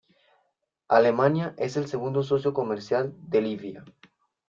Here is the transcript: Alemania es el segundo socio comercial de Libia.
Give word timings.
Alemania 0.87 1.53
es 1.57 1.77
el 1.77 1.85
segundo 1.85 2.23
socio 2.23 2.55
comercial 2.55 3.13
de 3.21 3.41
Libia. 3.41 3.85